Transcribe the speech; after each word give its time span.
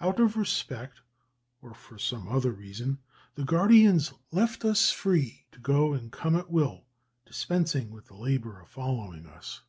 Out 0.00 0.20
of 0.20 0.36
respect, 0.36 1.00
or 1.60 1.74
for 1.74 1.98
some 1.98 2.28
other 2.28 2.52
reason, 2.52 3.00
the 3.34 3.42
guardians 3.42 4.12
left 4.30 4.64
us 4.64 4.92
free 4.92 5.46
to 5.50 5.58
go 5.58 5.94
and 5.94 6.12
come 6.12 6.36
at 6.36 6.48
will, 6.48 6.84
dispensing 7.26 7.90
with 7.90 8.06
the 8.06 8.14
labour 8.14 8.60
of 8.60 8.68
following 8.68 9.26
us. 9.26 9.62